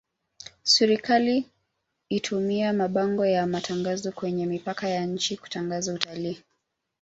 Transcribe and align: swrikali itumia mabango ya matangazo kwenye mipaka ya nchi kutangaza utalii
swrikali 0.63 1.49
itumia 2.09 2.73
mabango 2.73 3.25
ya 3.25 3.47
matangazo 3.47 4.11
kwenye 4.11 4.45
mipaka 4.45 4.89
ya 4.89 5.05
nchi 5.05 5.37
kutangaza 5.37 5.93
utalii 5.93 6.43